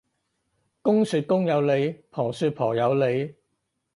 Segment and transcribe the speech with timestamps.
[0.81, 3.35] 公說公有理，婆說婆有理